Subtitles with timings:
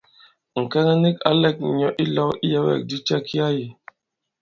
[0.61, 3.67] Ŋ̀kɛŋɛ nik ǎ lɛ̄k ŋ̀nyɔ̌ ilɔ̄w iyɛ̄wɛ̂kdi cɛ ki ā yī.